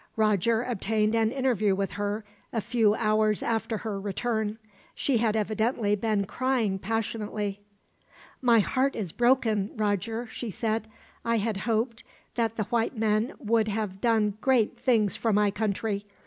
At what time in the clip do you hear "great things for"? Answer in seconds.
14.41-15.31